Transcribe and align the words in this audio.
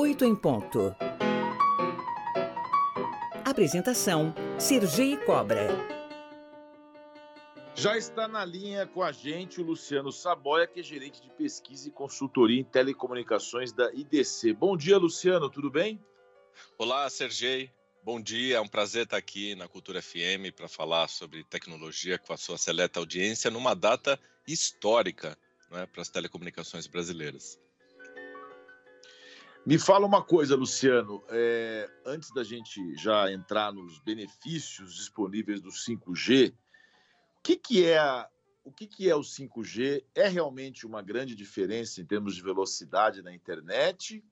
8 0.00 0.24
em 0.24 0.34
ponto. 0.34 0.96
Apresentação: 3.44 4.34
Sergi 4.58 5.18
Cobra. 5.26 5.68
Já 7.74 7.98
está 7.98 8.26
na 8.26 8.42
linha 8.42 8.86
com 8.86 9.02
a 9.02 9.12
gente 9.12 9.60
o 9.60 9.64
Luciano 9.64 10.10
Saboia, 10.10 10.66
que 10.66 10.80
é 10.80 10.82
gerente 10.82 11.20
de 11.20 11.28
pesquisa 11.28 11.86
e 11.86 11.90
consultoria 11.90 12.58
em 12.58 12.64
telecomunicações 12.64 13.72
da 13.72 13.92
IDC. 13.92 14.54
Bom 14.54 14.74
dia, 14.74 14.96
Luciano, 14.96 15.50
tudo 15.50 15.70
bem? 15.70 16.02
Olá, 16.78 17.10
Sergei. 17.10 17.70
Bom 18.02 18.18
dia, 18.18 18.56
é 18.56 18.60
um 18.60 18.68
prazer 18.68 19.02
estar 19.02 19.18
aqui 19.18 19.54
na 19.54 19.68
Cultura 19.68 20.00
FM 20.00 20.50
para 20.56 20.66
falar 20.66 21.08
sobre 21.08 21.44
tecnologia 21.44 22.18
com 22.18 22.32
a 22.32 22.38
sua 22.38 22.56
seleta 22.56 22.98
audiência 22.98 23.50
numa 23.50 23.74
data 23.74 24.18
histórica 24.48 25.36
né, 25.70 25.84
para 25.84 26.00
as 26.00 26.08
telecomunicações 26.08 26.86
brasileiras. 26.86 27.60
Me 29.66 29.78
fala 29.78 30.06
uma 30.06 30.22
coisa, 30.22 30.56
Luciano. 30.56 31.22
É, 31.28 31.88
antes 32.06 32.32
da 32.32 32.42
gente 32.42 32.96
já 32.96 33.30
entrar 33.30 33.72
nos 33.72 33.98
benefícios 34.00 34.94
disponíveis 34.94 35.60
do 35.60 35.70
5G, 35.70 36.52
o 36.52 37.42
que, 37.42 37.56
que 37.56 37.84
é 37.84 38.26
o 38.64 38.72
que, 38.72 38.86
que 38.86 39.08
é 39.08 39.14
o 39.14 39.20
5G? 39.20 40.04
É 40.14 40.28
realmente 40.28 40.86
uma 40.86 41.02
grande 41.02 41.34
diferença 41.34 42.00
em 42.00 42.06
termos 42.06 42.34
de 42.34 42.42
velocidade 42.42 43.22
na 43.22 43.34
internet? 43.34 44.24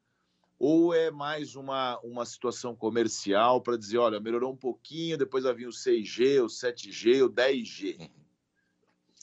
Ou 0.58 0.92
é 0.94 1.10
mais 1.10 1.54
uma, 1.54 1.98
uma 2.00 2.26
situação 2.26 2.74
comercial 2.74 3.60
para 3.60 3.76
dizer, 3.76 3.98
olha, 3.98 4.20
melhorou 4.20 4.52
um 4.52 4.56
pouquinho, 4.56 5.16
depois 5.16 5.44
vai 5.44 5.54
vir 5.54 5.68
o 5.68 5.72
6G, 5.72 6.42
o 6.42 6.46
7G, 6.46 7.24
o 7.24 7.30
10G? 7.30 8.00
Uhum. 8.00 8.08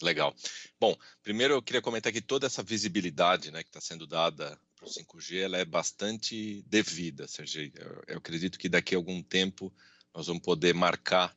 Legal. 0.02 0.34
Bom, 0.80 0.96
primeiro 1.24 1.56
eu 1.56 1.62
queria 1.62 1.82
comentar 1.82 2.12
que 2.12 2.22
toda 2.22 2.48
essa 2.48 2.64
visibilidade 2.64 3.52
né, 3.52 3.64
que 3.64 3.70
está 3.70 3.82
sendo 3.82 4.08
dada 4.08 4.60
o 4.86 4.90
5G 4.90 5.42
ela 5.42 5.58
é 5.58 5.66
bastante 5.66 6.64
devida, 6.68 7.28
Sergei. 7.28 7.72
Eu, 7.76 8.04
eu, 8.08 8.18
acredito 8.18 8.60
que 8.60 8.70
daqui 8.70 8.94
a 8.94 8.98
algum 8.98 9.22
tempo 9.22 9.74
nós 10.14 10.28
vamos 10.28 10.44
poder 10.44 10.74
marcar 10.74 11.36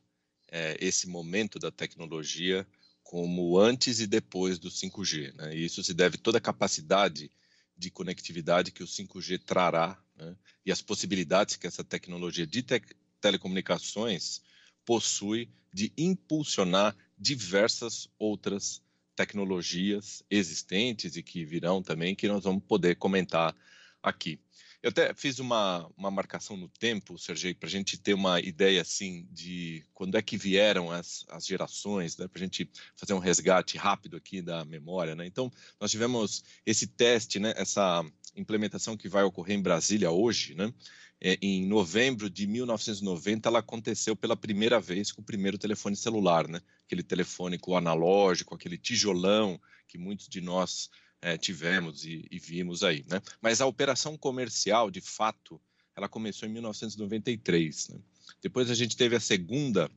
é, 0.51 0.77
esse 0.79 1.07
momento 1.07 1.57
da 1.57 1.71
tecnologia 1.71 2.65
como 3.03 3.57
antes 3.57 3.99
e 3.99 4.07
depois 4.07 4.59
do 4.59 4.69
5G. 4.69 5.33
Né? 5.33 5.55
E 5.55 5.65
isso 5.65 5.83
se 5.83 5.93
deve 5.93 6.17
toda 6.17 6.37
a 6.37 6.41
capacidade 6.41 7.31
de 7.75 7.89
conectividade 7.89 8.71
que 8.71 8.83
o 8.83 8.87
5G 8.87 9.41
trará 9.43 9.99
né? 10.15 10.35
e 10.65 10.71
as 10.71 10.81
possibilidades 10.81 11.55
que 11.55 11.65
essa 11.65 11.83
tecnologia 11.83 12.45
de 12.45 12.61
te 12.61 12.81
telecomunicações 13.19 14.41
possui 14.85 15.49
de 15.73 15.91
impulsionar 15.97 16.95
diversas 17.17 18.07
outras 18.17 18.81
tecnologias 19.19 20.23
existentes 20.31 21.17
e 21.17 21.21
que 21.21 21.43
virão 21.43 21.83
também, 21.83 22.15
que 22.15 22.25
nós 22.25 22.45
vamos 22.45 22.63
poder 22.63 22.95
comentar 22.95 23.53
aqui. 24.01 24.39
Eu 24.81 24.89
até 24.91 25.13
fiz 25.13 25.39
uma, 25.39 25.91
uma 25.97 26.09
marcação 26.09 26.55
no 26.55 26.69
tempo, 26.69 27.17
Sergei, 27.17 27.53
para 27.53 27.67
a 27.67 27.71
gente 27.71 27.97
ter 27.97 28.13
uma 28.13 28.39
ideia 28.39 28.81
assim 28.81 29.27
de 29.29 29.85
quando 29.93 30.15
é 30.15 30.21
que 30.21 30.37
vieram 30.37 30.89
as, 30.89 31.25
as 31.27 31.45
gerações, 31.45 32.15
né, 32.15 32.29
para 32.29 32.39
a 32.39 32.43
gente 32.45 32.69
fazer 32.95 33.13
um 33.13 33.19
resgate 33.19 33.77
rápido 33.77 34.15
aqui 34.15 34.41
da 34.41 34.63
memória. 34.63 35.15
Né? 35.15 35.25
Então, 35.25 35.51
nós 35.81 35.91
tivemos 35.91 36.43
esse 36.65 36.87
teste, 36.87 37.39
né, 37.39 37.53
essa 37.57 38.05
implementação 38.37 38.95
que 38.95 39.09
vai 39.09 39.23
ocorrer 39.23 39.57
em 39.57 39.61
Brasília 39.61 40.11
hoje, 40.11 40.55
né? 40.55 40.73
É, 41.21 41.37
em 41.41 41.67
novembro 41.67 42.29
de 42.29 42.47
1990, 42.47 43.49
ela 43.49 43.59
aconteceu 43.59 44.15
pela 44.15 44.37
primeira 44.37 44.79
vez 44.79 45.11
com 45.11 45.21
o 45.21 45.25
primeiro 45.25 45.57
telefone 45.57 45.93
celular, 45.93 46.47
né? 46.47 46.61
Aquele 46.85 47.03
telefone 47.03 47.59
com 47.59 47.75
analógico, 47.75 48.55
aquele 48.55 48.77
tijolão 48.77 49.59
que 49.85 49.97
muitos 49.97 50.29
de 50.29 50.39
nós 50.39 50.89
é, 51.21 51.37
tivemos 51.37 52.05
e, 52.05 52.25
e, 52.31 52.39
vimos 52.39 52.83
aí, 52.83 53.05
né? 53.09 53.21
Mas 53.41 53.61
a 53.61 53.65
operação 53.65 54.17
comercial, 54.17 54.89
de 54.89 55.01
fato, 55.01 55.59
ela 55.95 56.07
começou 56.07 56.47
em 56.47 56.51
1993. 56.53 57.89
Né? 57.89 57.99
Depois 58.41 58.69
a 58.69 58.73
gente 58.73 58.95
teve 58.95 59.15
a 59.15 59.19
segunda 59.19 59.89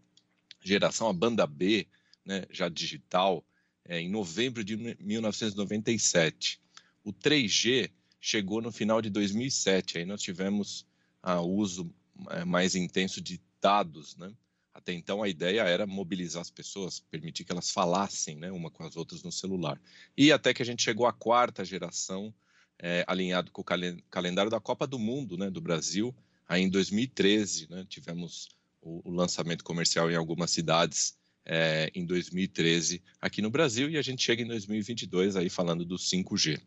geração, 0.61 1.09
a 1.09 1.13
banda 1.13 1.47
B, 1.47 1.87
né? 2.25 2.45
Já 2.51 2.69
digital, 2.69 3.45
é, 3.85 4.01
em 4.01 4.11
novembro 4.11 4.65
de 4.65 4.77
1997. 4.77 6.61
O 7.05 7.13
3G 7.13 7.91
chegou 8.21 8.63
no 8.63 8.71
final 8.71 9.03
de 9.03 9.11
2007. 9.11 9.99
Aí 9.99 10.05
nós 10.05 10.23
tivemos 10.23 10.87
o 11.23 11.31
uh, 11.31 11.59
uso 11.59 11.93
uh, 12.17 12.47
mais 12.47 12.75
intenso 12.75 13.21
de 13.21 13.41
dados, 13.61 14.17
né? 14.17 14.33
Até 14.75 14.93
então 14.93 15.23
a 15.23 15.29
ideia 15.29 15.63
era 15.63 15.87
mobilizar 15.87 16.41
as 16.41 16.51
pessoas, 16.51 16.99
permitir 16.99 17.45
que 17.45 17.53
elas 17.53 17.71
falassem, 17.71 18.37
né, 18.37 18.51
uma 18.51 18.71
com 18.71 18.85
as 18.85 18.97
outras 18.97 19.23
no 19.23 19.31
celular. 19.31 19.81
E 20.17 20.33
até 20.33 20.55
que 20.55 20.63
a 20.63 20.67
gente 20.67 20.83
chegou 20.83 21.07
à 21.07 21.13
quarta 21.13 21.65
geração, 21.65 22.35
é, 22.79 23.05
alinhado 23.07 23.51
com 23.53 23.63
o 23.63 24.01
calendário 24.11 24.51
da 24.51 24.61
Copa 24.61 24.87
do 24.87 24.99
Mundo, 24.99 25.37
né, 25.37 25.51
do 25.51 25.61
Brasil. 25.61 26.15
Aí 26.49 26.63
em 26.63 26.71
2013, 26.71 27.71
né, 27.71 27.87
tivemos 27.89 28.49
o, 28.81 29.09
o 29.09 29.13
lançamento 29.13 29.63
comercial 29.63 30.11
em 30.11 30.17
algumas 30.17 30.51
cidades 30.51 31.17
é, 31.45 31.91
em 31.95 32.05
2013 32.05 33.03
aqui 33.21 33.43
no 33.43 33.51
Brasil 33.51 33.91
e 33.91 33.97
a 33.97 34.03
gente 34.03 34.23
chega 34.23 34.43
em 34.43 34.47
2022 34.47 35.37
aí 35.37 35.49
falando 35.49 35.85
do 35.85 35.97
5G. 35.97 36.61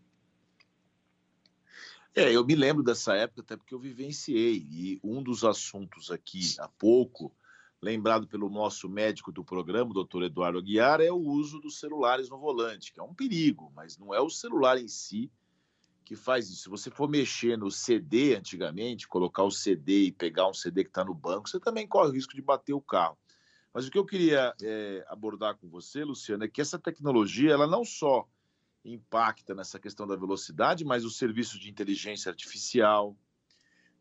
É, 2.13 2.31
eu 2.31 2.45
me 2.45 2.55
lembro 2.55 2.81
dessa 2.81 3.13
época 3.13 3.41
até 3.41 3.57
porque 3.57 3.73
eu 3.73 3.79
vivenciei 3.79 4.55
e 4.55 4.99
um 5.03 5.21
dos 5.21 5.43
assuntos 5.43 6.11
aqui 6.11 6.55
há 6.59 6.67
pouco, 6.67 7.35
lembrado 7.81 8.27
pelo 8.27 8.49
nosso 8.49 8.89
médico 8.89 9.31
do 9.31 9.43
programa, 9.43 9.93
doutor 9.93 10.23
Eduardo 10.23 10.59
Aguiar, 10.59 11.01
é 11.01 11.11
o 11.11 11.17
uso 11.17 11.59
dos 11.59 11.79
celulares 11.79 12.29
no 12.29 12.37
volante, 12.37 12.91
que 12.91 12.99
é 12.99 13.03
um 13.03 13.13
perigo, 13.13 13.71
mas 13.75 13.97
não 13.97 14.13
é 14.13 14.19
o 14.19 14.29
celular 14.29 14.77
em 14.77 14.87
si 14.87 15.31
que 16.03 16.15
faz 16.15 16.49
isso. 16.49 16.63
Se 16.63 16.69
você 16.69 16.91
for 16.91 17.09
mexer 17.09 17.57
no 17.57 17.71
CD 17.71 18.35
antigamente, 18.35 19.07
colocar 19.07 19.43
o 19.43 19.51
CD 19.51 20.05
e 20.05 20.11
pegar 20.11 20.47
um 20.47 20.53
CD 20.53 20.83
que 20.83 20.91
está 20.91 21.03
no 21.03 21.15
banco, 21.15 21.49
você 21.49 21.59
também 21.59 21.87
corre 21.87 22.09
o 22.09 22.13
risco 22.13 22.35
de 22.35 22.41
bater 22.41 22.73
o 22.73 22.81
carro. 22.81 23.17
Mas 23.73 23.87
o 23.87 23.91
que 23.91 23.97
eu 23.97 24.05
queria 24.05 24.53
é, 24.61 25.03
abordar 25.09 25.57
com 25.57 25.67
você, 25.67 26.03
Luciano, 26.03 26.45
é 26.45 26.47
que 26.47 26.61
essa 26.61 26.79
tecnologia, 26.79 27.51
ela 27.51 27.67
não 27.67 27.83
só 27.83 28.25
impacta 28.85 29.55
nessa 29.55 29.79
questão 29.79 30.05
da 30.05 30.15
velocidade, 30.15 30.85
mas 30.85 31.03
o 31.03 31.09
serviço 31.09 31.59
de 31.59 31.69
inteligência 31.69 32.29
artificial, 32.29 33.17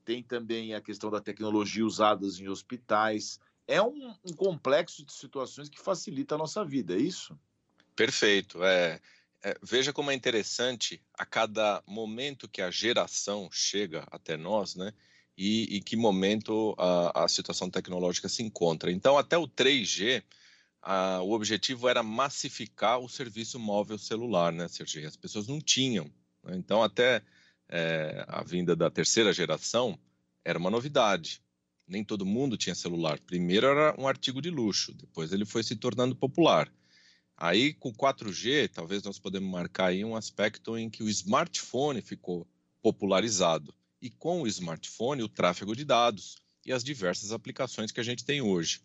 tem 0.05 0.23
também 0.23 0.75
a 0.75 0.81
questão 0.81 1.11
da 1.11 1.21
tecnologia 1.21 1.85
usadas 1.85 2.39
em 2.39 2.49
hospitais. 2.49 3.41
É 3.67 3.81
um, 3.81 4.15
um 4.25 4.33
complexo 4.35 5.05
de 5.05 5.13
situações 5.13 5.69
que 5.69 5.81
facilita 5.81 6.35
a 6.35 6.39
nossa 6.39 6.65
vida, 6.65 6.95
é 6.95 6.99
isso? 6.99 7.39
Perfeito. 7.97 8.63
É, 8.63 9.01
é, 9.43 9.57
veja 9.63 9.93
como 9.93 10.11
é 10.11 10.15
interessante 10.15 11.03
a 11.13 11.25
cada 11.27 11.83
momento 11.87 12.49
que 12.49 12.63
a 12.63 12.71
geração 12.71 13.49
chega 13.53 14.07
até 14.11 14.37
nós, 14.37 14.75
né? 14.75 14.93
E, 15.37 15.77
e 15.77 15.81
que 15.81 15.97
momento 15.97 16.75
a, 16.79 17.25
a 17.25 17.29
situação 17.29 17.69
tecnológica 17.69 18.29
se 18.29 18.43
encontra. 18.43 18.91
Então, 18.91 19.19
até 19.19 19.37
o 19.37 19.49
3G, 19.49 20.23
a, 20.81 21.21
o 21.23 21.33
objetivo 21.33 21.89
era 21.89 22.03
massificar 22.03 23.01
o 23.01 23.09
serviço 23.09 23.59
móvel 23.59 23.99
celular, 23.99 24.53
né, 24.53 24.69
Sergio? 24.69 25.07
As 25.07 25.17
pessoas 25.17 25.49
não 25.49 25.61
tinham. 25.61 26.05
Né? 26.43 26.57
Então, 26.57 26.83
até 26.83 27.23
é, 27.69 28.25
a 28.29 28.43
vinda 28.45 28.77
da 28.77 28.91
terceira 28.91 29.33
geração 29.33 29.99
era 30.45 30.59
uma 30.59 30.71
novidade. 30.71 31.43
Nem 31.87 32.03
todo 32.03 32.25
mundo 32.25 32.57
tinha 32.57 32.75
celular. 32.75 33.21
Primeiro 33.21 33.67
era 33.67 33.95
um 33.99 34.09
artigo 34.09 34.41
de 34.41 34.51
luxo, 34.51 34.95
depois 34.95 35.33
ele 35.33 35.45
foi 35.45 35.63
se 35.63 35.77
tornando 35.77 36.17
popular. 36.17 36.73
Aí, 37.37 37.75
com 37.75 37.93
4G, 37.93 38.71
talvez 38.71 39.03
nós 39.03 39.19
podemos 39.19 39.51
marcar 39.51 39.87
aí 39.87 40.05
um 40.05 40.15
aspecto 40.15 40.79
em 40.79 40.89
que 40.89 41.03
o 41.03 41.09
smartphone 41.09 42.01
ficou 42.01 42.47
popularizado. 42.81 43.75
E 44.01 44.09
com 44.09 44.43
o 44.43 44.47
smartphone, 44.47 45.23
o 45.23 45.29
tráfego 45.29 45.75
de 45.75 45.85
dados 45.85 46.37
e 46.65 46.73
as 46.73 46.85
diversas 46.85 47.33
aplicações 47.33 47.91
que 47.91 48.01
a 48.01 48.05
gente 48.05 48.25
tem 48.25 48.41
hoje. 48.41 48.81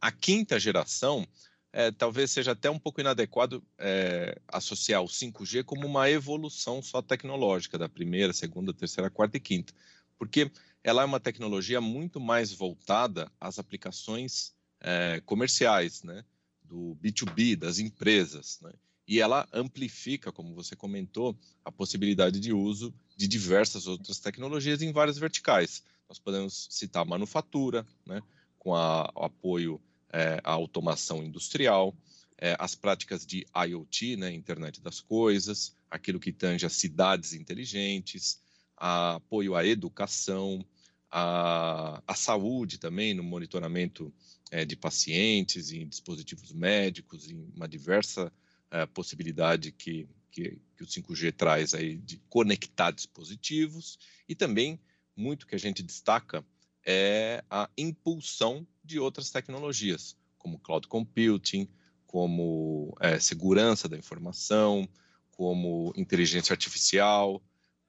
A 0.00 0.12
quinta 0.12 0.60
geração 0.60 1.26
é, 1.72 1.90
talvez 1.90 2.30
seja 2.30 2.52
até 2.52 2.70
um 2.70 2.78
pouco 2.78 3.00
inadequado 3.00 3.62
é, 3.78 4.40
associar 4.48 5.02
o 5.02 5.06
5G 5.06 5.64
como 5.64 5.86
uma 5.86 6.08
evolução 6.10 6.82
só 6.82 7.02
tecnológica 7.02 7.76
da 7.76 7.88
primeira, 7.88 8.32
segunda, 8.32 8.72
terceira, 8.72 9.10
quarta 9.10 9.36
e 9.36 9.40
quinta, 9.40 9.72
porque 10.18 10.50
ela 10.82 11.02
é 11.02 11.04
uma 11.04 11.20
tecnologia 11.20 11.80
muito 11.80 12.20
mais 12.20 12.52
voltada 12.52 13.30
às 13.40 13.58
aplicações 13.58 14.54
é, 14.80 15.20
comerciais, 15.24 16.02
né, 16.02 16.24
do 16.62 16.96
B2B, 17.02 17.56
das 17.56 17.78
empresas, 17.78 18.58
né, 18.60 18.72
e 19.06 19.20
ela 19.20 19.48
amplifica, 19.52 20.30
como 20.30 20.54
você 20.54 20.76
comentou, 20.76 21.36
a 21.64 21.72
possibilidade 21.72 22.38
de 22.38 22.52
uso 22.52 22.94
de 23.16 23.26
diversas 23.26 23.86
outras 23.86 24.18
tecnologias 24.18 24.82
em 24.82 24.92
várias 24.92 25.16
verticais. 25.16 25.82
Nós 26.06 26.18
podemos 26.18 26.68
citar 26.70 27.06
manufatura, 27.06 27.86
né, 28.06 28.22
com 28.58 28.74
a, 28.74 29.10
o 29.14 29.24
apoio 29.24 29.80
é, 30.12 30.40
à 30.44 30.52
automação 30.52 31.22
industrial, 31.24 31.96
é, 32.36 32.54
as 32.58 32.74
práticas 32.74 33.26
de 33.26 33.46
IoT, 33.66 34.16
né, 34.16 34.30
Internet 34.32 34.80
das 34.80 35.00
Coisas, 35.00 35.74
aquilo 35.90 36.20
que 36.20 36.32
tange 36.32 36.66
as 36.66 36.74
cidades 36.74 37.32
inteligentes, 37.32 38.40
a 38.78 39.16
apoio 39.16 39.56
à 39.56 39.66
educação, 39.66 40.64
a, 41.10 42.02
a 42.06 42.14
saúde 42.14 42.78
também, 42.78 43.14
no 43.14 43.22
monitoramento 43.22 44.12
é, 44.50 44.64
de 44.64 44.76
pacientes 44.76 45.72
em 45.72 45.86
dispositivos 45.86 46.52
médicos, 46.52 47.30
em 47.30 47.50
uma 47.54 47.68
diversa 47.68 48.32
é, 48.70 48.86
possibilidade 48.86 49.72
que, 49.72 50.08
que, 50.30 50.58
que, 50.76 50.82
o 50.82 50.86
5G 50.86 51.32
traz 51.32 51.74
aí 51.74 51.98
de 51.98 52.18
conectar 52.28 52.90
dispositivos. 52.90 53.98
E 54.28 54.34
também 54.34 54.78
muito 55.16 55.46
que 55.46 55.54
a 55.54 55.58
gente 55.58 55.82
destaca 55.82 56.44
é 56.86 57.42
a 57.50 57.68
impulsão 57.76 58.66
de 58.84 58.98
outras 58.98 59.30
tecnologias, 59.30 60.16
como 60.38 60.58
cloud 60.58 60.86
computing, 60.86 61.68
como 62.06 62.96
é, 63.00 63.18
segurança 63.18 63.88
da 63.88 63.98
informação, 63.98 64.88
como 65.32 65.92
inteligência 65.96 66.52
artificial, 66.52 67.42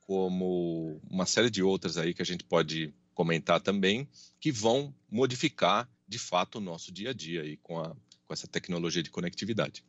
como 0.09 0.99
uma 1.07 1.27
série 1.27 1.51
de 1.51 1.61
outras 1.61 1.95
aí 1.95 2.15
que 2.15 2.21
a 2.23 2.25
gente 2.25 2.43
pode 2.43 2.91
comentar 3.13 3.61
também, 3.61 4.09
que 4.39 4.51
vão 4.51 4.91
modificar 5.07 5.87
de 6.07 6.17
fato 6.17 6.55
o 6.55 6.59
nosso 6.59 6.91
dia 6.91 7.11
a 7.11 7.13
dia 7.13 7.43
aí 7.43 7.57
com, 7.57 7.79
a, 7.79 7.95
com 8.25 8.33
essa 8.33 8.47
tecnologia 8.47 9.03
de 9.03 9.11
conectividade. 9.11 9.85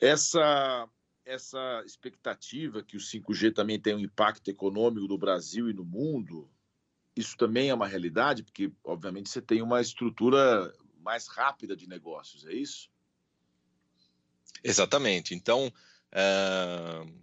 Essa, 0.00 0.88
essa 1.26 1.82
expectativa 1.84 2.82
que 2.82 2.96
o 2.96 3.00
5G 3.00 3.52
também 3.52 3.78
tem 3.78 3.94
um 3.94 4.00
impacto 4.00 4.48
econômico 4.48 5.06
no 5.06 5.18
Brasil 5.18 5.68
e 5.68 5.74
no 5.74 5.84
mundo, 5.84 6.50
isso 7.14 7.36
também 7.36 7.68
é 7.68 7.74
uma 7.74 7.86
realidade, 7.86 8.42
porque, 8.42 8.72
obviamente, 8.82 9.28
você 9.28 9.42
tem 9.42 9.60
uma 9.60 9.78
estrutura 9.78 10.72
mais 11.02 11.26
rápida 11.26 11.76
de 11.76 11.86
negócios, 11.86 12.46
é 12.46 12.54
isso? 12.54 12.88
Exatamente. 14.64 15.34
Então, 15.34 15.66
uh, 15.66 17.20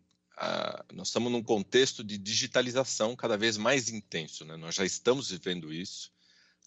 nós 0.94 1.07
estamos 1.07 1.31
num 1.31 1.42
contexto 1.42 2.04
de 2.04 2.18
digitalização 2.18 3.16
cada 3.16 3.38
vez 3.38 3.57
mais 3.57 3.89
intenso. 3.89 4.45
Né? 4.45 4.56
Nós 4.56 4.75
já 4.75 4.86
estamos 4.86 5.31
vivendo 5.31 5.74
isso. 5.74 6.12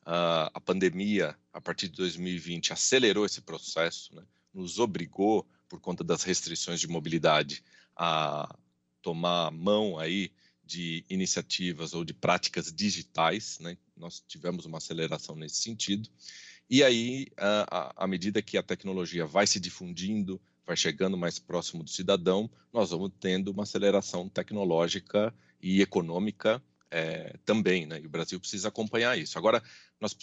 Uh, 0.02 0.50
a 0.54 0.60
pandemia, 0.60 1.36
a 1.52 1.60
partir 1.60 1.88
de 1.88 1.96
2020, 1.96 2.72
acelerou 2.72 3.24
esse 3.24 3.40
processo, 3.42 4.14
né? 4.14 4.24
nos 4.52 4.78
obrigou, 4.78 5.46
por 5.68 5.80
conta 5.80 6.02
das 6.02 6.24
restrições 6.24 6.80
de 6.80 6.88
mobilidade, 6.88 7.62
a 7.94 8.52
tomar 9.02 9.52
mão 9.52 9.98
aí 9.98 10.32
de 10.64 11.04
iniciativas 11.08 11.94
ou 11.94 12.04
de 12.04 12.12
práticas 12.12 12.72
digitais, 12.72 13.58
né? 13.60 13.76
nós 13.96 14.22
tivemos 14.26 14.64
uma 14.64 14.78
aceleração 14.78 15.36
nesse 15.36 15.56
sentido. 15.56 16.08
E 16.68 16.82
aí, 16.82 17.26
à 17.36 18.06
medida 18.06 18.40
que 18.40 18.56
a 18.56 18.62
tecnologia 18.62 19.26
vai 19.26 19.46
se 19.46 19.58
difundindo, 19.58 20.40
vai 20.70 20.76
chegando 20.76 21.18
mais 21.18 21.36
próximo 21.36 21.82
do 21.82 21.90
cidadão, 21.90 22.48
nós 22.72 22.90
vamos 22.90 23.10
tendo 23.18 23.50
uma 23.50 23.64
aceleração 23.64 24.28
tecnológica 24.28 25.34
e 25.60 25.82
econômica 25.82 26.62
é, 26.88 27.36
também, 27.44 27.86
né? 27.86 28.00
E 28.00 28.06
o 28.06 28.08
Brasil 28.08 28.38
precisa 28.38 28.68
acompanhar 28.68 29.18
isso. 29.18 29.36
Agora, 29.36 29.60
nós 30.00 30.16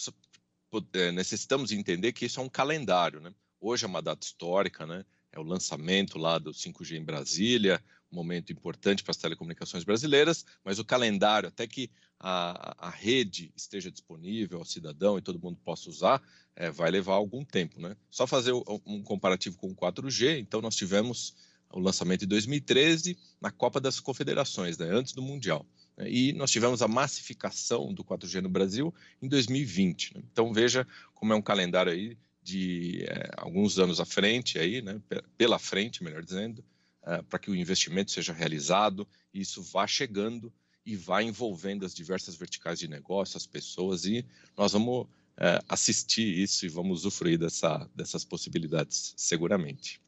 é, 0.93 1.11
necessitamos 1.11 1.73
entender 1.73 2.13
que 2.13 2.25
isso 2.25 2.39
é 2.39 2.43
um 2.43 2.47
calendário, 2.47 3.19
né? 3.19 3.33
Hoje 3.59 3.83
é 3.83 3.89
uma 3.89 4.01
data 4.01 4.25
histórica, 4.25 4.85
né? 4.85 5.03
É 5.33 5.39
o 5.39 5.43
lançamento 5.43 6.17
lá 6.17 6.39
do 6.39 6.51
5G 6.51 6.95
em 6.95 7.03
Brasília, 7.03 7.83
um 8.09 8.15
momento 8.15 8.53
importante 8.53 9.03
para 9.03 9.11
as 9.11 9.17
telecomunicações 9.17 9.83
brasileiras, 9.83 10.45
mas 10.63 10.79
o 10.79 10.85
calendário, 10.85 11.49
até 11.49 11.67
que 11.67 11.91
a, 12.19 12.87
a 12.87 12.89
rede 12.89 13.51
esteja 13.55 13.91
disponível 13.91 14.59
ao 14.59 14.65
cidadão 14.65 15.17
e 15.17 15.21
todo 15.21 15.39
mundo 15.39 15.59
possa 15.63 15.89
usar, 15.89 16.21
é, 16.55 16.71
vai 16.71 16.89
levar 16.89 17.13
algum 17.13 17.45
tempo. 17.45 17.79
Né? 17.79 17.95
Só 18.09 18.25
fazer 18.25 18.53
um 18.85 19.03
comparativo 19.03 19.57
com 19.57 19.67
o 19.67 19.75
4G, 19.75 20.39
então 20.39 20.61
nós 20.61 20.75
tivemos 20.75 21.35
o 21.71 21.79
lançamento 21.79 22.25
em 22.25 22.27
2013 22.27 23.17
na 23.41 23.51
Copa 23.51 23.79
das 23.79 23.99
Confederações, 23.99 24.77
né, 24.77 24.87
antes 24.89 25.13
do 25.13 25.21
Mundial. 25.21 25.65
Né? 25.97 26.09
E 26.09 26.33
nós 26.33 26.49
tivemos 26.49 26.81
a 26.81 26.87
massificação 26.87 27.93
do 27.93 28.03
4G 28.03 28.41
no 28.41 28.49
Brasil 28.49 28.93
em 29.21 29.27
2020. 29.27 30.15
Né? 30.15 30.23
Então 30.31 30.53
veja 30.53 30.87
como 31.13 31.33
é 31.33 31.35
um 31.35 31.41
calendário 31.41 31.91
aí 31.91 32.17
de 32.41 33.03
é, 33.03 33.29
alguns 33.35 33.77
anos 33.77 33.99
à 33.99 34.05
frente, 34.05 34.57
aí, 34.57 34.81
né, 34.81 35.01
pela 35.37 35.59
frente, 35.59 36.01
melhor 36.01 36.23
dizendo, 36.23 36.63
é, 37.05 37.21
para 37.21 37.37
que 37.37 37.51
o 37.51 37.55
investimento 37.55 38.11
seja 38.11 38.31
realizado 38.31 39.05
e 39.33 39.41
isso 39.41 39.61
vá 39.61 39.85
chegando 39.85 40.51
e 40.87 40.95
vá 40.95 41.21
envolvendo 41.21 41.85
as 41.85 41.93
diversas 41.93 42.37
verticais 42.37 42.79
de 42.79 42.87
negócio, 42.87 43.35
as 43.35 43.45
pessoas, 43.45 44.05
e 44.05 44.25
nós 44.55 44.71
vamos 44.71 45.05
é, 45.35 45.59
assistir 45.67 46.25
isso 46.25 46.65
e 46.65 46.69
vamos 46.69 46.99
usufruir 46.99 47.37
dessa, 47.37 47.89
dessas 47.93 48.23
possibilidades, 48.23 49.13
seguramente. 49.17 50.01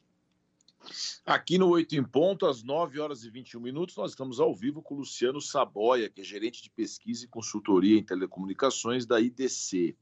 Aqui 1.26 1.58
no 1.58 1.68
Oito 1.68 1.98
em 1.98 2.04
Ponto, 2.04 2.46
às 2.46 2.64
9 2.64 2.98
horas 2.98 3.26
e 3.26 3.30
21 3.30 3.60
minutos, 3.60 3.98
nós 3.98 4.12
estamos 4.12 4.40
ao 4.40 4.56
vivo 4.56 4.82
com 4.82 4.96
o 4.96 5.00
Luciano 5.00 5.42
Saboia, 5.42 6.10
que 6.10 6.22
é 6.22 6.24
gerente 6.24 6.64
de 6.64 6.70
pesquisa 6.70 7.26
e 7.26 7.28
consultoria 7.28 8.00
em 8.00 8.04
telecomunicações 8.04 9.06
da 9.06 9.20
IDC. 9.20 9.98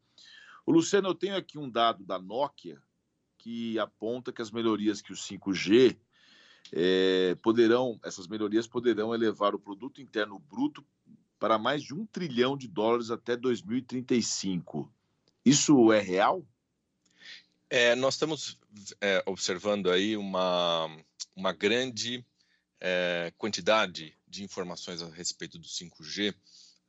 O 0.64 0.72
Luciano, 0.72 1.10
eu 1.10 1.16
tenho 1.16 1.36
aqui 1.36 1.58
um 1.58 1.68
dado 1.68 2.06
da 2.06 2.20
Nokia 2.20 2.80
que 3.40 3.80
aponta 3.80 4.32
que 4.32 4.44
as 4.44 4.52
melhorias 4.52 5.02
que 5.02 5.12
o 5.12 5.16
5G 5.16 5.98
é, 6.74 7.36
poderão, 7.42 8.00
essas 8.04 8.28
melhorias 8.28 8.68
poderão 8.68 9.14
elevar 9.14 9.56
o 9.56 9.60
produto 9.60 10.02
interno 10.02 10.40
bruto 10.40 10.86
para 11.40 11.58
mais 11.58 11.84
de 11.84 11.94
um 11.94 12.06
trilhão 12.06 12.58
de 12.58 12.68
dólares 12.68 13.12
até 13.12 13.36
2035. 13.36 14.92
Isso 15.46 15.92
é 15.94 16.00
real? 16.00 16.46
É, 17.70 17.96
nós 17.96 18.16
estamos 18.16 18.58
é, 19.02 19.22
observando 19.26 19.90
aí 19.92 20.16
uma, 20.16 20.90
uma 21.36 21.54
grande 21.54 22.26
é, 22.80 23.32
quantidade 23.38 24.16
de 24.28 24.44
informações 24.44 25.02
a 25.02 25.10
respeito 25.10 25.58
do 25.58 25.68
5G 25.68 26.34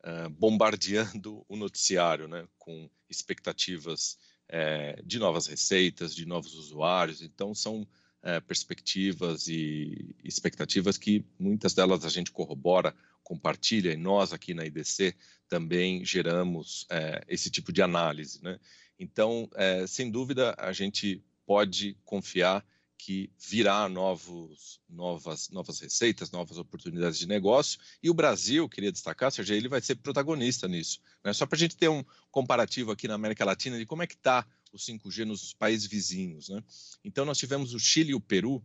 é, 0.02 0.28
bombardeando 0.28 1.44
o 1.48 1.56
noticiário, 1.56 2.28
né, 2.28 2.46
com 2.58 2.88
expectativas 3.10 4.18
é, 4.48 5.00
de 5.04 5.18
novas 5.18 5.46
receitas, 5.46 6.14
de 6.14 6.24
novos 6.24 6.54
usuários. 6.54 7.22
Então, 7.22 7.54
são 7.54 7.86
é, 8.22 8.40
perspectivas 8.40 9.46
e 9.48 10.14
expectativas 10.24 10.98
que 10.98 11.24
muitas 11.38 11.74
delas 11.74 12.04
a 12.04 12.08
gente 12.08 12.30
corrobora, 12.30 12.94
compartilha, 13.22 13.92
e 13.92 13.96
nós 13.96 14.32
aqui 14.32 14.54
na 14.54 14.64
IDC 14.64 15.14
também 15.48 16.04
geramos 16.04 16.86
é, 16.90 17.22
esse 17.28 17.50
tipo 17.50 17.72
de 17.72 17.82
análise. 17.82 18.42
Né? 18.42 18.58
Então, 18.98 19.48
é, 19.54 19.86
sem 19.86 20.10
dúvida, 20.10 20.54
a 20.58 20.72
gente 20.72 21.22
pode 21.46 21.96
confiar 22.04 22.64
que 22.98 23.30
virá 23.38 23.88
novos, 23.88 24.80
novas, 24.88 25.48
novas 25.50 25.78
receitas, 25.78 26.32
novas 26.32 26.58
oportunidades 26.58 27.18
de 27.18 27.28
negócio. 27.28 27.78
E 28.02 28.10
o 28.10 28.14
Brasil, 28.14 28.68
queria 28.68 28.90
destacar, 28.90 29.30
Sérgio, 29.30 29.54
ele 29.54 29.68
vai 29.68 29.80
ser 29.80 29.94
protagonista 29.94 30.66
nisso. 30.66 31.00
Né? 31.24 31.32
Só 31.32 31.46
para 31.46 31.56
a 31.56 31.58
gente 31.58 31.76
ter 31.76 31.88
um 31.88 32.04
comparativo 32.30 32.90
aqui 32.90 33.06
na 33.06 33.14
América 33.14 33.44
Latina 33.44 33.78
de 33.78 33.86
como 33.86 34.02
é 34.02 34.06
que 34.06 34.14
está 34.14 34.44
o 34.72 34.76
5G 34.76 35.24
nos 35.24 35.52
países 35.52 35.86
vizinhos. 35.86 36.48
Né? 36.48 36.62
Então, 37.04 37.24
nós 37.24 37.38
tivemos 37.38 37.74
o 37.74 37.78
Chile 37.78 38.10
e 38.10 38.14
o 38.14 38.20
Peru 38.20 38.62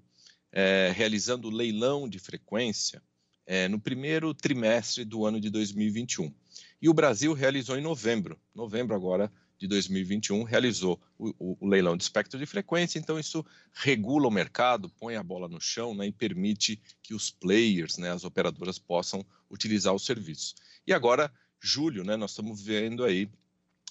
é, 0.51 0.91
realizando 0.95 1.49
leilão 1.49 2.07
de 2.07 2.19
frequência 2.19 3.01
é, 3.45 3.67
no 3.67 3.79
primeiro 3.79 4.33
trimestre 4.33 5.03
do 5.03 5.25
ano 5.25 5.39
de 5.39 5.49
2021. 5.49 6.33
E 6.81 6.89
o 6.89 6.93
Brasil 6.93 7.33
realizou 7.33 7.77
em 7.77 7.81
novembro, 7.81 8.39
novembro 8.53 8.95
agora 8.95 9.31
de 9.57 9.67
2021, 9.67 10.43
realizou 10.43 11.01
o, 11.17 11.29
o, 11.39 11.57
o, 11.61 11.67
leilão 11.67 11.95
de 11.95 12.03
espectro 12.03 12.37
de 12.37 12.45
frequência, 12.45 12.99
então 12.99 13.17
isso 13.17 13.45
regula 13.71 14.27
o 14.27 14.31
mercado, 14.31 14.89
põe 14.89 15.15
a 15.15 15.23
bola 15.23 15.47
no 15.47 15.61
chão 15.61 15.95
né, 15.95 16.07
e 16.07 16.11
permite 16.11 16.81
que 17.01 17.13
os 17.13 17.31
players, 17.31 17.97
né, 17.97 18.11
as 18.11 18.25
operadoras, 18.25 18.77
possam 18.77 19.25
utilizar 19.49 19.93
o 19.93 19.99
serviço. 19.99 20.55
E 20.85 20.91
agora, 20.91 21.31
julho, 21.61 22.03
né, 22.03 22.17
nós 22.17 22.31
estamos 22.31 22.61
vendo 22.61 23.05
aí 23.05 23.29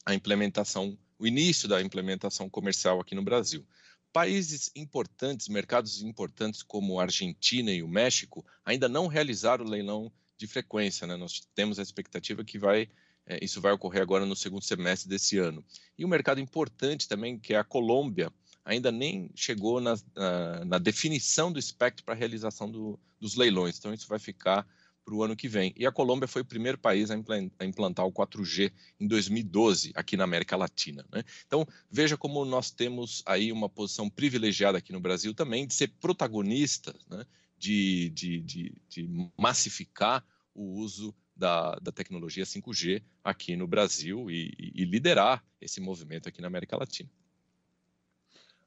a 0.04 0.14
implementação 0.14 0.98
o 1.22 1.26
início 1.26 1.68
da 1.68 1.80
implementação 1.80 2.50
comercial 2.50 3.00
aqui 3.00 3.14
no 3.14 3.22
Brasil. 3.22 3.64
Países 4.12 4.72
importantes, 4.74 5.46
mercados 5.46 6.02
importantes 6.02 6.64
como 6.64 6.98
a 6.98 7.04
Argentina 7.04 7.70
e 7.70 7.80
o 7.80 7.86
México, 7.86 8.44
ainda 8.64 8.88
não 8.88 9.06
realizaram 9.06 9.64
o 9.64 9.68
leilão 9.68 10.12
de 10.36 10.48
frequência. 10.48 11.06
Né? 11.06 11.16
Nós 11.16 11.48
temos 11.54 11.78
a 11.78 11.82
expectativa 11.82 12.42
que 12.42 12.58
vai, 12.58 12.88
é, 13.24 13.38
isso 13.40 13.60
vai 13.60 13.70
ocorrer 13.70 14.02
agora 14.02 14.26
no 14.26 14.34
segundo 14.34 14.64
semestre 14.64 15.08
desse 15.08 15.38
ano. 15.38 15.64
E 15.96 16.04
um 16.04 16.08
mercado 16.08 16.40
importante 16.40 17.06
também, 17.06 17.38
que 17.38 17.54
é 17.54 17.58
a 17.58 17.64
Colômbia, 17.64 18.32
ainda 18.64 18.90
nem 18.90 19.30
chegou 19.36 19.80
na, 19.80 19.96
na, 20.16 20.64
na 20.64 20.78
definição 20.78 21.52
do 21.52 21.58
espectro 21.60 22.04
para 22.04 22.14
a 22.14 22.18
realização 22.18 22.68
do, 22.68 22.98
dos 23.20 23.36
leilões. 23.36 23.78
Então, 23.78 23.94
isso 23.94 24.08
vai 24.08 24.18
ficar 24.18 24.66
para 25.04 25.14
o 25.14 25.23
ano 25.23 25.37
que 25.37 25.49
vem. 25.49 25.75
E 25.76 25.87
a 25.87 25.92
Colômbia 25.92 26.28
foi 26.28 26.42
o 26.42 26.44
primeiro 26.44 26.78
país 26.78 27.11
a 27.11 27.64
implantar 27.64 28.06
o 28.06 28.12
4G 28.12 28.73
em 29.00 29.06
2012 29.06 29.92
aqui 29.94 30.16
na 30.16 30.25
América 30.25 30.56
Latina. 30.56 31.04
Né? 31.12 31.23
Então, 31.47 31.66
veja 31.90 32.16
como 32.16 32.44
nós 32.44 32.71
temos 32.71 33.23
aí 33.26 33.52
uma 33.52 33.68
posição 33.68 34.09
privilegiada 34.09 34.78
aqui 34.78 34.92
no 34.92 35.00
Brasil 35.00 35.35
também 35.35 35.66
de 35.66 35.75
ser 35.75 35.88
protagonista, 36.00 36.94
né? 37.11 37.25
de, 37.59 38.11
de, 38.11 38.40
de, 38.40 38.75
de, 38.88 39.30
massificar 39.38 40.25
o 40.54 40.80
uso 40.80 41.14
da, 41.35 41.76
da, 41.76 41.92
tecnologia 41.92 42.44
5G 42.44 43.02
aqui 43.23 43.56
no 43.56 43.66
Brasil 43.66 44.30
e, 44.30 44.52
e 44.59 44.85
liderar 44.85 45.44
esse 45.61 45.80
movimento 45.80 46.28
aqui 46.28 46.40
na 46.40 46.49
América 46.49 46.76
Latina. 46.76 47.09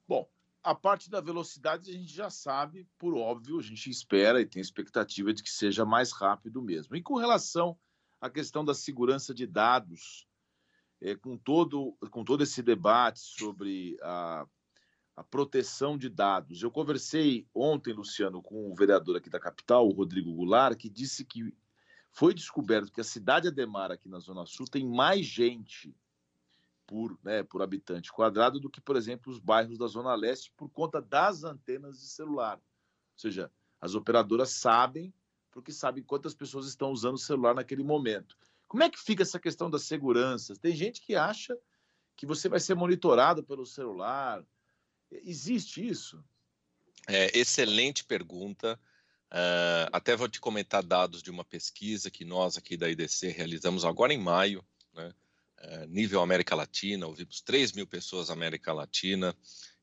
Bom, 0.08 0.28
a 0.66 0.74
parte 0.74 1.08
da 1.08 1.20
velocidade 1.20 1.88
a 1.88 1.94
gente 1.94 2.12
já 2.12 2.28
sabe, 2.28 2.88
por 2.98 3.16
óbvio, 3.16 3.60
a 3.60 3.62
gente 3.62 3.88
espera 3.88 4.40
e 4.40 4.46
tem 4.46 4.60
expectativa 4.60 5.32
de 5.32 5.40
que 5.40 5.48
seja 5.48 5.84
mais 5.84 6.10
rápido 6.10 6.60
mesmo. 6.60 6.96
E 6.96 7.02
com 7.02 7.14
relação 7.14 7.78
à 8.20 8.28
questão 8.28 8.64
da 8.64 8.74
segurança 8.74 9.32
de 9.32 9.46
dados, 9.46 10.26
é, 11.00 11.14
com, 11.14 11.38
todo, 11.38 11.96
com 12.10 12.24
todo 12.24 12.42
esse 12.42 12.64
debate 12.64 13.20
sobre 13.20 13.96
a, 14.02 14.44
a 15.14 15.22
proteção 15.22 15.96
de 15.96 16.08
dados, 16.08 16.60
eu 16.60 16.70
conversei 16.72 17.46
ontem, 17.54 17.92
Luciano, 17.92 18.42
com 18.42 18.68
o 18.68 18.74
vereador 18.74 19.18
aqui 19.18 19.30
da 19.30 19.38
capital, 19.38 19.86
o 19.86 19.92
Rodrigo 19.92 20.34
Goulart, 20.34 20.76
que 20.76 20.90
disse 20.90 21.24
que 21.24 21.54
foi 22.10 22.34
descoberto 22.34 22.90
que 22.90 23.00
a 23.00 23.04
cidade 23.04 23.46
Ademar, 23.46 23.92
aqui 23.92 24.08
na 24.08 24.18
Zona 24.18 24.44
Sul, 24.44 24.66
tem 24.66 24.84
mais 24.84 25.24
gente 25.24 25.94
por, 26.86 27.18
né, 27.22 27.42
por 27.42 27.62
habitante 27.62 28.12
quadrado 28.12 28.60
do 28.60 28.70
que, 28.70 28.80
por 28.80 28.96
exemplo, 28.96 29.32
os 29.32 29.38
bairros 29.38 29.76
da 29.76 29.86
Zona 29.86 30.14
Leste, 30.14 30.52
por 30.56 30.70
conta 30.70 31.02
das 31.02 31.42
antenas 31.42 32.00
de 32.00 32.06
celular. 32.06 32.56
Ou 32.56 33.18
seja, 33.18 33.50
as 33.80 33.94
operadoras 33.94 34.50
sabem, 34.50 35.12
porque 35.50 35.72
sabem 35.72 36.04
quantas 36.04 36.34
pessoas 36.34 36.66
estão 36.66 36.90
usando 36.90 37.14
o 37.14 37.18
celular 37.18 37.54
naquele 37.54 37.82
momento. 37.82 38.36
Como 38.68 38.82
é 38.82 38.90
que 38.90 38.98
fica 38.98 39.22
essa 39.22 39.40
questão 39.40 39.70
da 39.70 39.78
segurança? 39.78 40.54
Tem 40.56 40.74
gente 40.74 41.00
que 41.00 41.14
acha 41.14 41.56
que 42.16 42.26
você 42.26 42.48
vai 42.48 42.60
ser 42.60 42.74
monitorado 42.74 43.42
pelo 43.42 43.66
celular. 43.66 44.44
Existe 45.10 45.86
isso? 45.86 46.22
É, 47.06 47.36
excelente 47.38 48.04
pergunta. 48.04 48.78
Uh, 49.30 49.90
até 49.92 50.16
vou 50.16 50.28
te 50.28 50.40
comentar 50.40 50.82
dados 50.82 51.22
de 51.22 51.30
uma 51.30 51.44
pesquisa 51.44 52.10
que 52.10 52.24
nós 52.24 52.56
aqui 52.56 52.76
da 52.76 52.88
IDC 52.88 53.28
realizamos 53.28 53.84
agora 53.84 54.14
em 54.14 54.18
maio, 54.18 54.64
né? 54.94 55.12
Uh, 55.62 55.86
nível 55.88 56.20
América 56.20 56.54
Latina, 56.54 57.06
ouvimos 57.06 57.40
3 57.40 57.72
mil 57.72 57.86
pessoas 57.86 58.30
América 58.30 58.72
Latina 58.72 59.34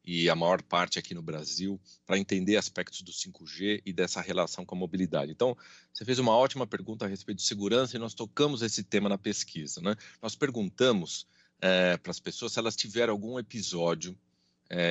e 0.06 0.30
a 0.30 0.36
maior 0.36 0.62
parte 0.62 1.00
aqui 1.00 1.14
no 1.14 1.22
Brasil, 1.22 1.80
para 2.06 2.18
entender 2.18 2.58
aspectos 2.58 3.02
do 3.02 3.12
5G 3.12 3.82
e 3.86 3.94
dessa 3.94 4.20
relação 4.20 4.66
com 4.66 4.76
a 4.76 4.78
mobilidade. 4.78 5.32
Então, 5.32 5.56
você 5.94 6.04
fez 6.04 6.20
uma 6.20 6.36
ótima 6.36 6.68
pergunta 6.68 7.06
a 7.06 7.08
respeito 7.08 7.38
de 7.38 7.46
segurança 7.46 7.96
e 7.96 8.00
nós 8.00 8.14
tocamos 8.14 8.62
esse 8.62 8.84
tema 8.84 9.08
na 9.08 9.18
pesquisa. 9.18 9.80
Né? 9.82 9.96
Nós 10.22 10.36
perguntamos 10.36 11.22
uh, 11.60 11.98
para 12.02 12.12
as 12.12 12.20
pessoas 12.20 12.52
se 12.52 12.60
elas 12.60 12.76
tiveram 12.76 13.14
algum 13.14 13.40
episódio 13.40 14.18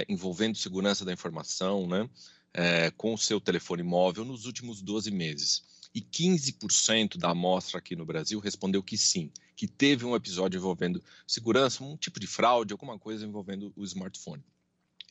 envolvendo 0.09 0.57
segurança 0.57 1.05
da 1.05 1.13
informação, 1.13 1.89
né? 1.89 2.09
é, 2.55 2.91
com 2.91 3.15
o 3.15 3.19
seu 3.19 3.41
telefone 3.41 3.83
móvel 3.83 4.25
nos 4.25 4.47
últimos 4.47 4.83
12 4.83 5.11
meses. 5.11 5.63
E 5.95 6.01
15% 6.01 7.19
da 7.19 7.31
amostra 7.31 7.79
aqui 7.79 7.95
no 7.95 8.07
Brasil 8.07 8.41
respondeu 8.41 8.83
que 8.83 8.97
sim, 8.97 9.31
que 9.55 9.67
teve 9.67 10.05
um 10.05 10.17
episódio 10.17 10.59
envolvendo 10.59 11.03
segurança, 11.27 11.85
um 11.85 11.97
tipo 11.97 12.19
de 12.19 12.27
fraude, 12.27 12.73
alguma 12.73 12.99
coisa 12.99 13.27
envolvendo 13.27 13.73
o 13.77 13.85
smartphone. 13.85 14.43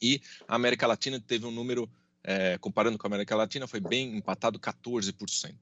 E 0.01 0.21
a 0.47 0.55
América 0.55 0.87
Latina 0.87 1.19
teve 1.19 1.45
um 1.45 1.51
número, 1.51 1.89
é, 2.23 2.57
comparando 2.57 2.97
com 2.97 3.05
a 3.05 3.09
América 3.09 3.35
Latina, 3.35 3.67
foi 3.67 3.79
bem 3.79 4.17
empatado 4.17 4.59
14%. 4.59 5.55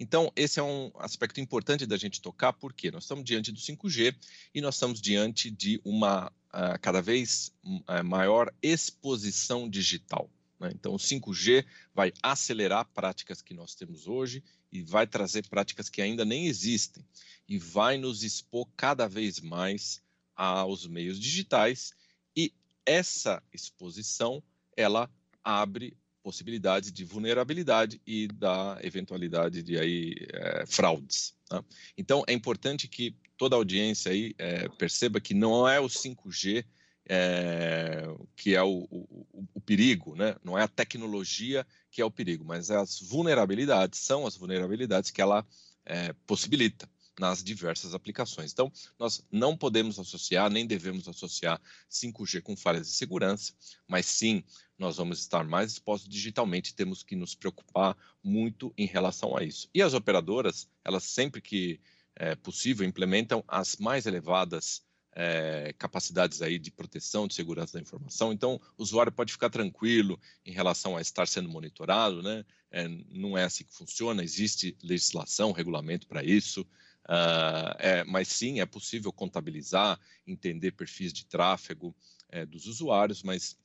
Então, 0.00 0.32
esse 0.34 0.58
é 0.58 0.62
um 0.62 0.90
aspecto 0.98 1.40
importante 1.40 1.86
da 1.86 1.96
gente 1.96 2.20
tocar, 2.20 2.52
porque 2.52 2.90
nós 2.90 3.04
estamos 3.04 3.24
diante 3.24 3.52
do 3.52 3.60
5G 3.60 4.16
e 4.54 4.60
nós 4.60 4.74
estamos 4.74 5.00
diante 5.00 5.50
de 5.50 5.80
uma 5.84 6.26
uh, 6.28 6.78
cada 6.80 7.00
vez 7.00 7.52
uh, 7.64 8.02
maior 8.02 8.52
exposição 8.62 9.68
digital. 9.68 10.28
Né? 10.62 10.70
Então, 10.72 10.94
o 10.94 10.96
5G 10.96 11.66
vai 11.92 12.12
acelerar 12.22 12.88
práticas 12.94 13.42
que 13.42 13.52
nós 13.52 13.74
temos 13.74 14.06
hoje 14.06 14.42
e 14.70 14.80
vai 14.80 15.06
trazer 15.06 15.46
práticas 15.48 15.90
que 15.90 16.00
ainda 16.00 16.24
nem 16.24 16.46
existem 16.46 17.04
e 17.48 17.58
vai 17.58 17.98
nos 17.98 18.22
expor 18.22 18.68
cada 18.76 19.08
vez 19.08 19.40
mais 19.40 20.00
aos 20.34 20.86
meios 20.86 21.18
digitais 21.18 21.92
e 22.34 22.54
essa 22.86 23.42
exposição 23.52 24.42
ela 24.76 25.10
abre 25.44 25.96
possibilidades 26.22 26.92
de 26.92 27.04
vulnerabilidade 27.04 28.00
e 28.06 28.28
da 28.28 28.78
eventualidade 28.82 29.62
de 29.62 29.76
aí 29.76 30.14
é, 30.32 30.64
fraudes. 30.66 31.34
Tá? 31.48 31.62
Então 31.98 32.22
é 32.28 32.32
importante 32.32 32.86
que 32.86 33.14
toda 33.36 33.56
a 33.56 33.58
audiência 33.58 34.12
aí 34.12 34.32
é, 34.38 34.68
perceba 34.68 35.20
que 35.20 35.34
não 35.34 35.68
é 35.68 35.80
o 35.80 35.86
5G 35.86 36.64
é, 37.08 38.06
que 38.36 38.54
é 38.54 38.62
o, 38.62 38.86
o, 38.90 39.26
o, 39.54 39.60
perigo, 39.60 40.14
né? 40.14 40.36
não 40.44 40.58
é 40.58 40.62
a 40.62 40.68
tecnologia 40.68 41.66
que 41.90 42.00
é 42.00 42.04
o 42.04 42.10
perigo, 42.10 42.44
mas 42.44 42.70
as 42.70 43.00
vulnerabilidades 43.00 43.98
são 44.00 44.26
as 44.26 44.36
vulnerabilidades 44.36 45.10
que 45.10 45.20
ela 45.20 45.46
é, 45.84 46.12
possibilita 46.26 46.88
nas 47.18 47.42
diversas 47.42 47.94
aplicações. 47.94 48.52
Então, 48.52 48.72
nós 48.98 49.24
não 49.30 49.56
podemos 49.56 49.98
associar, 49.98 50.50
nem 50.50 50.66
devemos 50.66 51.06
associar 51.08 51.60
5G 51.90 52.40
com 52.40 52.56
falhas 52.56 52.86
de 52.86 52.94
segurança, 52.94 53.52
mas 53.86 54.06
sim 54.06 54.42
nós 54.78 54.96
vamos 54.96 55.20
estar 55.20 55.44
mais 55.44 55.72
expostos 55.72 56.08
digitalmente, 56.08 56.74
temos 56.74 57.02
que 57.02 57.14
nos 57.14 57.34
preocupar 57.34 57.96
muito 58.22 58.72
em 58.76 58.86
relação 58.86 59.36
a 59.36 59.44
isso. 59.44 59.68
E 59.74 59.82
as 59.82 59.94
operadoras, 59.94 60.68
elas 60.84 61.04
sempre 61.04 61.40
que 61.40 61.80
é 62.16 62.34
possível 62.34 62.86
implementam 62.86 63.44
as 63.46 63.76
mais 63.76 64.06
elevadas 64.06 64.82
é, 65.14 65.74
capacidades 65.78 66.40
aí 66.40 66.58
de 66.58 66.70
proteção, 66.70 67.26
de 67.26 67.34
segurança 67.34 67.74
da 67.74 67.82
informação. 67.82 68.32
Então, 68.32 68.60
o 68.76 68.82
usuário 68.82 69.12
pode 69.12 69.32
ficar 69.32 69.50
tranquilo 69.50 70.18
em 70.44 70.52
relação 70.52 70.96
a 70.96 71.00
estar 71.00 71.26
sendo 71.26 71.48
monitorado, 71.48 72.22
né? 72.22 72.44
É, 72.70 72.88
não 73.10 73.36
é 73.36 73.44
assim 73.44 73.64
que 73.64 73.74
funciona, 73.74 74.24
existe 74.24 74.76
legislação, 74.82 75.52
regulamento 75.52 76.06
para 76.06 76.24
isso, 76.24 76.62
uh, 76.62 77.76
é, 77.78 78.02
mas 78.04 78.28
sim 78.28 78.60
é 78.60 78.66
possível 78.66 79.12
contabilizar, 79.12 80.00
entender 80.26 80.72
perfis 80.72 81.12
de 81.12 81.26
tráfego 81.26 81.94
é, 82.30 82.46
dos 82.46 82.66
usuários, 82.66 83.22
mas 83.22 83.58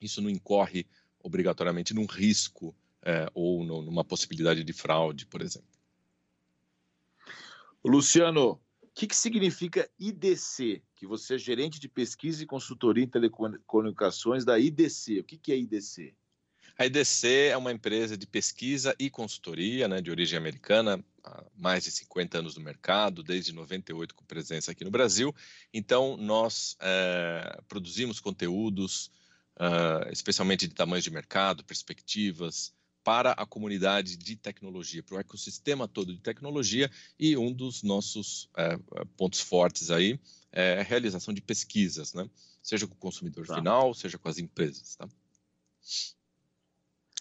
isso 0.00 0.22
não 0.22 0.30
incorre 0.30 0.86
obrigatoriamente 1.22 1.92
num 1.92 2.06
risco 2.06 2.74
é, 3.02 3.30
ou 3.34 3.62
no, 3.62 3.82
numa 3.82 4.04
possibilidade 4.04 4.64
de 4.64 4.72
fraude, 4.72 5.26
por 5.26 5.42
exemplo. 5.42 5.68
Luciano, 7.84 8.60
que, 8.96 9.06
que 9.06 9.14
significa 9.14 9.88
IDC? 10.00 10.82
Que 10.94 11.06
você 11.06 11.34
é 11.34 11.38
gerente 11.38 11.78
de 11.78 11.86
pesquisa 11.86 12.42
e 12.42 12.46
consultoria 12.46 13.04
em 13.04 13.08
telecomunicações 13.08 14.42
da 14.42 14.58
IDC. 14.58 15.20
O 15.20 15.24
que, 15.24 15.36
que 15.36 15.52
é 15.52 15.58
IDC? 15.58 16.14
A 16.78 16.86
IDC 16.86 17.48
é 17.50 17.56
uma 17.58 17.70
empresa 17.70 18.16
de 18.16 18.26
pesquisa 18.26 18.96
e 18.98 19.10
consultoria 19.10 19.86
né, 19.86 20.00
de 20.00 20.10
origem 20.10 20.38
americana, 20.38 21.04
há 21.22 21.44
mais 21.54 21.84
de 21.84 21.90
50 21.90 22.38
anos 22.38 22.56
no 22.56 22.64
mercado, 22.64 23.22
desde 23.22 23.52
98 23.52 24.14
com 24.14 24.24
presença 24.24 24.72
aqui 24.72 24.82
no 24.82 24.90
Brasil. 24.90 25.34
Então, 25.74 26.16
nós 26.16 26.74
é, 26.80 27.60
produzimos 27.68 28.18
conteúdos, 28.18 29.10
uh, 29.56 30.10
especialmente 30.10 30.66
de 30.66 30.74
tamanhos 30.74 31.04
de 31.04 31.10
mercado, 31.10 31.64
perspectivas, 31.64 32.74
para 33.06 33.30
a 33.30 33.46
comunidade 33.46 34.16
de 34.16 34.34
tecnologia, 34.34 35.00
para 35.00 35.14
o 35.14 35.20
ecossistema 35.20 35.86
todo 35.86 36.12
de 36.12 36.20
tecnologia, 36.20 36.90
e 37.16 37.36
um 37.36 37.52
dos 37.52 37.84
nossos 37.84 38.50
é, 38.56 38.76
pontos 39.16 39.40
fortes 39.40 39.92
aí 39.92 40.18
é 40.50 40.80
a 40.80 40.82
realização 40.82 41.32
de 41.32 41.40
pesquisas, 41.40 42.12
né? 42.14 42.28
seja 42.60 42.84
com 42.84 42.94
o 42.94 42.98
consumidor 42.98 43.46
tá. 43.46 43.54
final, 43.54 43.94
seja 43.94 44.18
com 44.18 44.28
as 44.28 44.38
empresas. 44.38 44.96
Tá? 44.96 45.08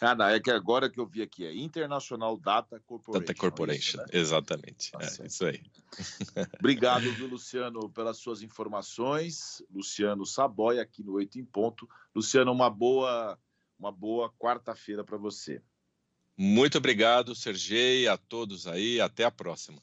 Ah, 0.01 0.15
não, 0.15 0.25
é 0.25 0.39
que 0.39 0.49
agora 0.49 0.89
que 0.89 0.99
eu 0.99 1.05
vi 1.05 1.21
aqui 1.21 1.45
é 1.45 1.55
International 1.55 2.35
Data 2.35 2.79
Corporation. 2.79 3.19
Data 3.19 3.39
Corporation, 3.39 3.77
é 3.77 3.77
isso, 3.77 3.97
né? 3.97 4.05
exatamente. 4.19 4.91
Tá 4.91 4.99
é 5.03 5.27
isso 5.27 5.45
aí. 5.45 5.61
Obrigado, 6.59 7.13
viu, 7.13 7.27
Luciano, 7.27 7.91
pelas 7.91 8.17
suas 8.17 8.41
informações. 8.41 9.61
Luciano 9.71 10.25
Saboia, 10.25 10.81
aqui 10.81 11.03
no 11.03 11.13
Oito 11.13 11.37
em 11.37 11.45
Ponto. 11.45 11.87
Luciano, 12.15 12.51
uma 12.51 12.71
boa, 12.71 13.37
uma 13.77 13.91
boa 13.91 14.33
quarta-feira 14.33 15.03
para 15.03 15.17
você. 15.17 15.61
Muito 16.37 16.77
obrigado, 16.77 17.35
Sergei, 17.35 18.07
a 18.07 18.17
todos 18.17 18.67
aí. 18.67 19.01
Até 19.01 19.23
a 19.25 19.31
próxima. 19.31 19.81